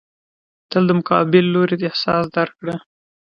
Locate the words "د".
0.87-0.91